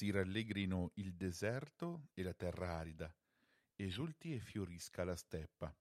[0.00, 3.14] si rallegrino il deserto e la terra arida,
[3.76, 5.76] esulti e fiorisca la steppa.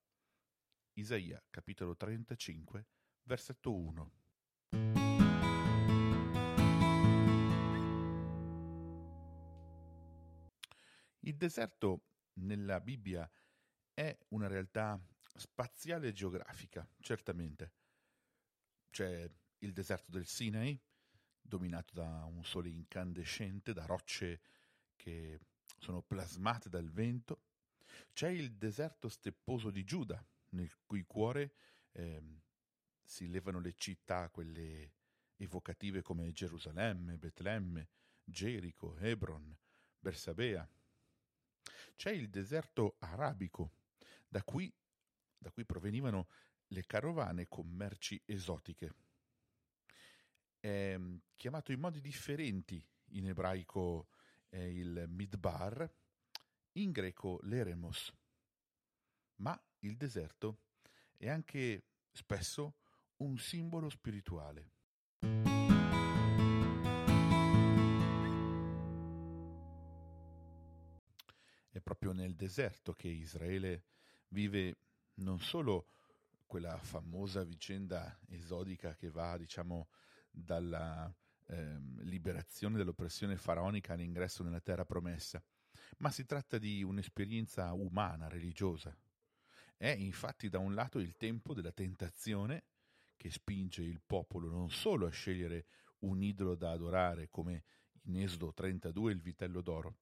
[0.96, 2.86] Isaia capitolo 35,
[3.24, 4.12] versetto 1.
[11.20, 12.04] Il deserto
[12.42, 13.32] nella Bibbia
[13.94, 15.02] è una realtà
[15.34, 17.72] spaziale e geografica, certamente.
[18.90, 20.78] C'è il deserto del Sinai,
[21.50, 24.40] dominato da un sole incandescente, da rocce
[24.96, 25.40] che
[25.80, 27.42] sono plasmate dal vento.
[28.14, 31.54] C'è il deserto stepposo di Giuda, nel cui cuore
[31.92, 32.22] eh,
[33.04, 34.94] si levano le città, quelle
[35.38, 37.90] evocative come Gerusalemme, Betlemme,
[38.24, 39.56] Gerico, Hebron,
[40.00, 40.68] Bersabea.
[41.96, 43.72] C'è il deserto arabico,
[44.28, 44.72] da cui,
[45.38, 46.28] da cui provenivano
[46.68, 48.94] le carovane con merci esotiche.
[50.60, 54.10] È mm, chiamato in modi differenti in ebraico
[54.50, 55.90] è il midbar,
[56.74, 58.12] in greco l'eremos.
[59.38, 60.64] Ma il deserto
[61.16, 62.76] è anche spesso
[63.18, 64.72] un simbolo spirituale.
[71.72, 73.86] È proprio nel deserto che Israele
[74.30, 74.78] vive
[75.16, 75.94] non solo
[76.46, 79.90] quella famosa vicenda esodica che va, diciamo,
[80.32, 81.14] dalla
[81.48, 85.44] eh, liberazione dall'oppressione faraonica all'ingresso nella terra promessa,
[85.98, 88.96] ma si tratta di un'esperienza umana, religiosa.
[89.76, 92.66] È infatti da un lato il tempo della tentazione
[93.16, 95.66] che spinge il popolo non solo a scegliere
[96.00, 97.64] un idolo da adorare come
[98.04, 99.98] in Esodo 32 il vitello d'oro,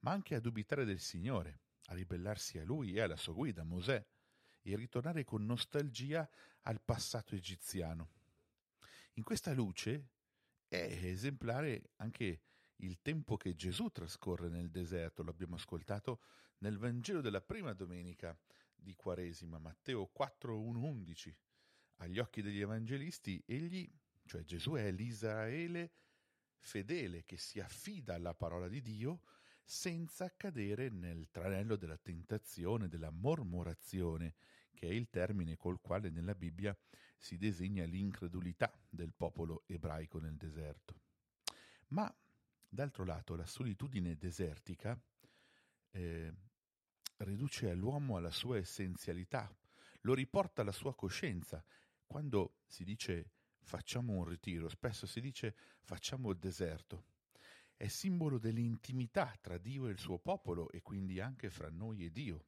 [0.00, 4.04] ma anche a dubitare del Signore, a ribellarsi a lui e alla sua guida, Mosè,
[4.62, 6.28] e ritornare con nostalgia
[6.62, 8.10] al passato egiziano.
[9.18, 10.10] In questa luce
[10.68, 12.42] è esemplare anche
[12.76, 16.20] il tempo che Gesù trascorre nel deserto, lo abbiamo ascoltato
[16.58, 18.38] nel Vangelo della prima domenica
[18.74, 21.34] di Quaresima, Matteo 4, 1, 11.
[21.96, 23.90] Agli occhi degli evangelisti, egli,
[24.26, 25.92] cioè Gesù, è l'Israele
[26.58, 29.22] fedele che si affida alla parola di Dio
[29.64, 34.34] senza cadere nel tranello della tentazione, della mormorazione,
[34.76, 36.76] che è il termine col quale nella Bibbia
[37.16, 41.00] si designa l'incredulità del popolo ebraico nel deserto.
[41.88, 42.14] Ma,
[42.68, 45.00] d'altro lato, la solitudine desertica
[45.92, 46.32] eh,
[47.18, 49.50] riduce l'uomo alla sua essenzialità,
[50.02, 51.64] lo riporta alla sua coscienza.
[52.04, 53.30] Quando si dice
[53.62, 57.14] facciamo un ritiro, spesso si dice facciamo il deserto
[57.76, 62.10] è simbolo dell'intimità tra Dio e il suo popolo e quindi anche fra noi e
[62.10, 62.44] Dio.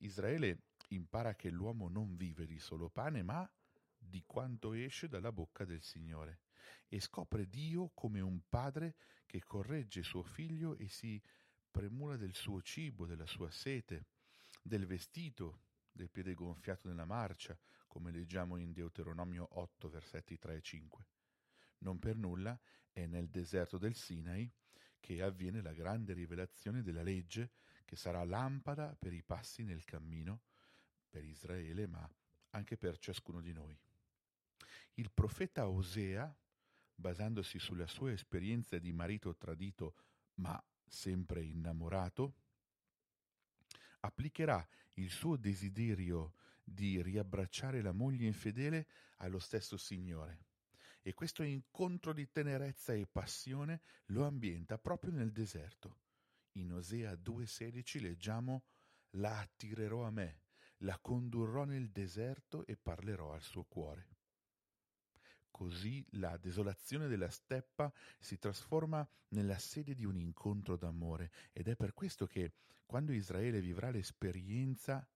[0.00, 3.48] Israele impara che l'uomo non vive di solo pane, ma
[3.96, 6.40] di quanto esce dalla bocca del Signore
[6.88, 8.96] e scopre Dio come un padre
[9.26, 11.20] che corregge suo figlio e si
[11.70, 14.06] premura del suo cibo, della sua sete,
[14.62, 20.60] del vestito, del piede gonfiato nella marcia, come leggiamo in Deuteronomio 8, versetti 3 e
[20.60, 21.06] 5.
[21.78, 22.58] Non per nulla
[22.90, 24.50] è nel deserto del Sinai
[25.00, 27.52] che avviene la grande rivelazione della legge
[27.84, 30.42] che sarà lampada per i passi nel cammino
[31.14, 32.10] per Israele, ma
[32.50, 33.78] anche per ciascuno di noi.
[34.94, 36.36] Il profeta Osea,
[36.92, 39.94] basandosi sulla sua esperienza di marito tradito
[40.34, 42.34] ma sempre innamorato,
[44.00, 48.88] applicherà il suo desiderio di riabbracciare la moglie infedele
[49.18, 50.46] allo stesso Signore
[51.00, 55.98] e questo incontro di tenerezza e passione lo ambienta proprio nel deserto.
[56.54, 58.64] In Osea 2,16 leggiamo
[59.10, 60.43] La attirerò a me,
[60.84, 64.08] la condurrò nel deserto e parlerò al suo cuore.
[65.50, 71.76] Così la desolazione della steppa si trasforma nella sede di un incontro d'amore ed è
[71.76, 72.54] per questo che
[72.86, 75.08] quando Israele vivrà l'esperienza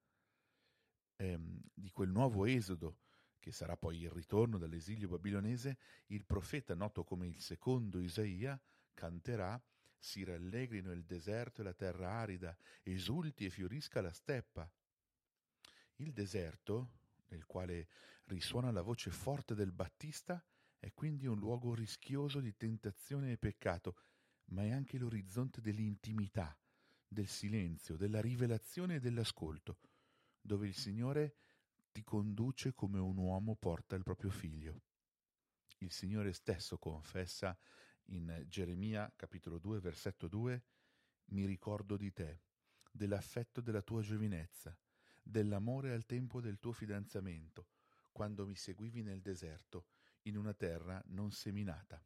[1.17, 2.99] ehm, di quel nuovo esodo
[3.39, 8.61] che sarà poi il ritorno dall'esilio babilonese, il profeta noto come il secondo Isaia
[8.95, 9.61] canterà
[9.99, 14.71] si rallegrino il deserto e la terra arida, esulti e fiorisca la steppa.
[16.01, 16.93] Il deserto,
[17.31, 17.89] nel quale
[18.27, 20.41] risuona la voce forte del Battista,
[20.79, 23.97] è quindi un luogo rischioso di tentazione e peccato,
[24.51, 26.57] ma è anche l'orizzonte dell'intimità,
[27.09, 29.79] del silenzio, della rivelazione e dell'ascolto,
[30.41, 31.35] dove il Signore
[31.91, 34.83] ti conduce come un uomo porta il proprio figlio.
[35.79, 37.59] Il Signore stesso confessa
[38.11, 40.63] in Geremia capitolo 2 versetto 2
[41.31, 42.43] Mi ricordo di te,
[42.89, 44.79] dell'affetto della tua giovinezza,
[45.29, 47.69] dell'amore al tempo del tuo fidanzamento,
[48.13, 49.87] quando mi seguivi nel deserto,
[50.23, 52.03] in una terra non seminata.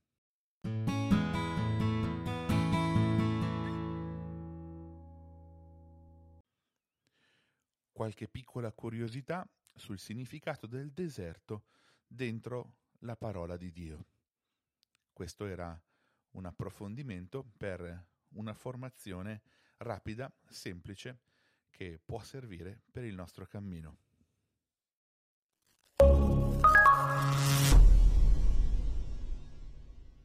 [7.92, 11.66] Qualche piccola curiosità sul significato del deserto
[12.04, 14.06] dentro la parola di Dio.
[15.12, 15.80] Questo era
[16.30, 19.42] un approfondimento per una formazione
[19.78, 21.20] rapida, semplice,
[21.72, 23.96] che può servire per il nostro cammino.